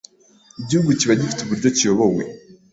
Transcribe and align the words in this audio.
Igihugu 0.61 0.89
kiba 0.99 1.19
gifite 1.19 1.41
uburyo 1.43 1.69
kiyobowe 1.77 2.23